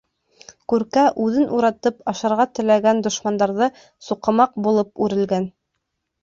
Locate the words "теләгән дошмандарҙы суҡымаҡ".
2.61-4.57